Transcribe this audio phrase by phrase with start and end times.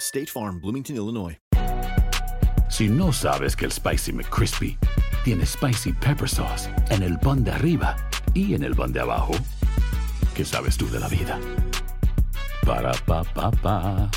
[0.00, 1.38] State Farm, Bloomington, Illinois.
[2.68, 4.78] Si no sabes que el Spicy McCrispy
[5.24, 7.96] tiene Spicy Pepper Sauce en el pan de arriba
[8.32, 9.32] y en el pan de abajo,
[10.34, 11.38] ¿qué sabes tú de la vida?
[12.64, 14.10] Para, pa, pa, pa.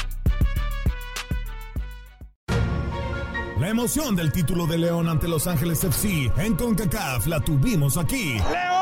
[3.60, 8.34] La emoción del título de León ante Los Ángeles FC en CONCACAF la tuvimos aquí.
[8.34, 8.73] León,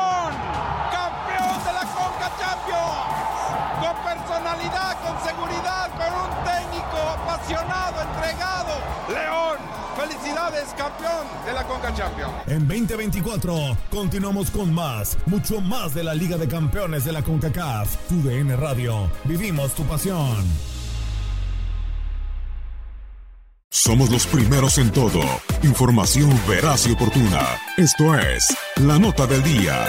[10.06, 12.32] felicidades, campeón de la Conca Champions.
[12.46, 17.96] En 2024 continuamos con más, mucho más de la Liga de Campeones de la CONCACAF.
[18.08, 20.44] TUDN Radio, vivimos tu pasión.
[23.70, 25.22] Somos los primeros en todo.
[25.62, 27.40] Información veraz y oportuna.
[27.76, 29.88] Esto es La Nota del Día.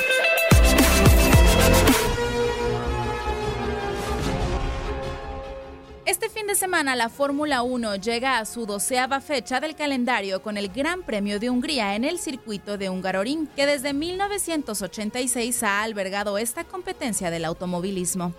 [6.05, 10.57] Este fin de semana la Fórmula 1 llega a su doceava fecha del calendario con
[10.57, 16.37] el Gran Premio de Hungría en el circuito de Hungaroring, que desde 1986 ha albergado
[16.37, 18.33] esta competencia del automovilismo.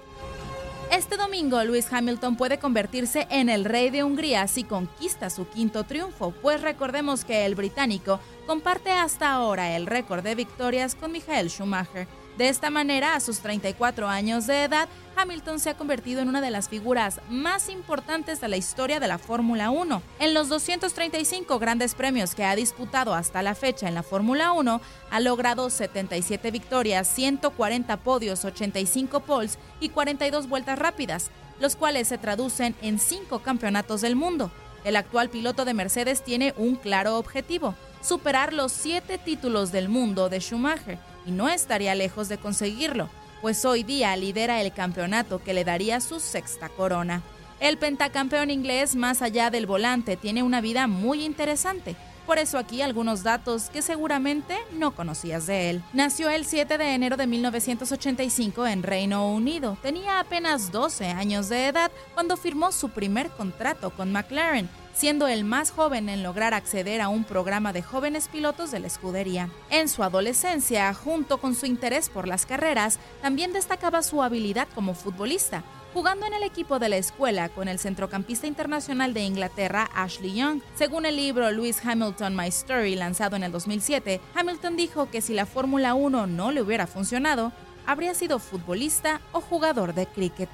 [0.93, 5.85] Este domingo Lewis Hamilton puede convertirse en el rey de Hungría si conquista su quinto
[5.85, 11.49] triunfo, pues recordemos que el británico comparte hasta ahora el récord de victorias con Michael
[11.49, 12.07] Schumacher.
[12.37, 16.41] De esta manera, a sus 34 años de edad, Hamilton se ha convertido en una
[16.41, 20.03] de las figuras más importantes de la historia de la Fórmula 1.
[20.19, 24.81] En los 235 grandes premios que ha disputado hasta la fecha en la Fórmula 1,
[25.13, 31.31] ha logrado 77 victorias, 140 podios, 85 poles y 42 vueltas rápidas,
[31.61, 34.51] los cuales se traducen en 5 campeonatos del mundo.
[34.83, 40.29] El actual piloto de Mercedes tiene un claro objetivo, superar los 7 títulos del mundo
[40.29, 43.09] de Schumacher, y no estaría lejos de conseguirlo,
[43.41, 47.23] pues hoy día lidera el campeonato que le daría su sexta corona.
[47.61, 51.97] El pentacampeón inglés, más allá del volante, tiene una vida muy interesante.
[52.27, 55.83] Por eso aquí algunos datos que seguramente no conocías de él.
[55.93, 59.77] Nació el 7 de enero de 1985 en Reino Unido.
[59.83, 65.45] Tenía apenas 12 años de edad cuando firmó su primer contrato con McLaren, siendo el
[65.45, 69.51] más joven en lograr acceder a un programa de jóvenes pilotos de la escudería.
[69.71, 74.95] En su adolescencia, junto con su interés por las carreras, también destacaba su habilidad como
[74.95, 80.35] futbolista, jugando en el equipo de la escuela con el centrocampista internacional de Inglaterra Ashley
[80.35, 80.61] Young.
[80.75, 85.35] Según el libro Lewis Hamilton My Story lanzado en el 2007, Hamilton dijo que si
[85.35, 87.53] la Fórmula 1 no le hubiera funcionado,
[87.87, 90.49] habría sido futbolista o jugador de cricket.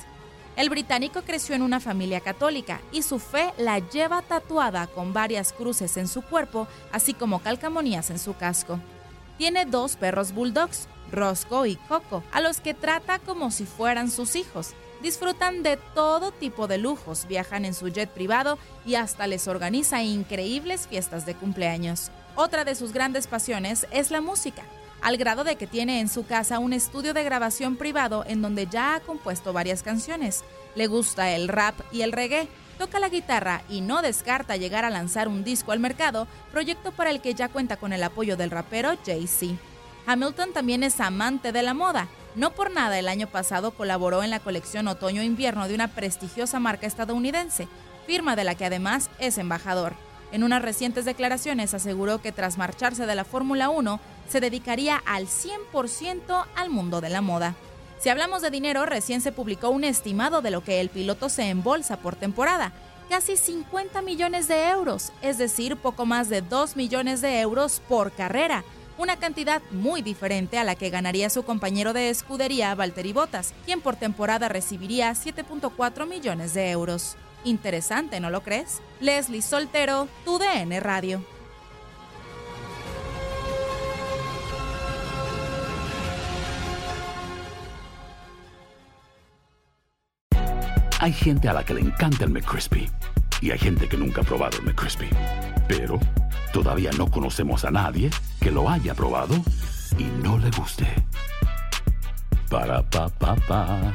[0.60, 5.54] El británico creció en una familia católica y su fe la lleva tatuada con varias
[5.54, 8.78] cruces en su cuerpo, así como calcamonías en su casco.
[9.38, 14.36] Tiene dos perros bulldogs, Roscoe y Coco, a los que trata como si fueran sus
[14.36, 14.74] hijos.
[15.02, 20.02] Disfrutan de todo tipo de lujos, viajan en su jet privado y hasta les organiza
[20.02, 22.10] increíbles fiestas de cumpleaños.
[22.36, 24.64] Otra de sus grandes pasiones es la música,
[25.02, 28.66] al grado de que tiene en su casa un estudio de grabación privado en donde
[28.66, 30.44] ya ha compuesto varias canciones.
[30.74, 34.90] Le gusta el rap y el reggae, toca la guitarra y no descarta llegar a
[34.90, 38.50] lanzar un disco al mercado, proyecto para el que ya cuenta con el apoyo del
[38.50, 39.56] rapero Jay-Z.
[40.06, 42.08] Hamilton también es amante de la moda.
[42.34, 46.86] No por nada el año pasado colaboró en la colección Otoño-Invierno de una prestigiosa marca
[46.86, 47.68] estadounidense,
[48.06, 49.94] firma de la que además es embajador.
[50.32, 55.26] En unas recientes declaraciones aseguró que tras marcharse de la Fórmula 1 se dedicaría al
[55.26, 57.56] 100% al mundo de la moda.
[57.98, 61.48] Si hablamos de dinero, recién se publicó un estimado de lo que el piloto se
[61.48, 62.72] embolsa por temporada,
[63.10, 68.12] casi 50 millones de euros, es decir, poco más de 2 millones de euros por
[68.12, 68.64] carrera,
[68.96, 73.80] una cantidad muy diferente a la que ganaría su compañero de escudería Valtteri Bottas, quien
[73.80, 77.16] por temporada recibiría 7.4 millones de euros.
[77.44, 78.82] Interesante, ¿no lo crees?
[79.00, 81.24] Leslie Soltero, tu DN Radio.
[91.02, 92.90] Hay gente a la que le encanta el McCrispy
[93.40, 95.08] y hay gente que nunca ha probado el McCrispy.
[95.66, 95.98] Pero
[96.52, 99.34] todavía no conocemos a nadie que lo haya probado
[99.96, 100.86] y no le guste.
[102.50, 103.94] Para pa pa pa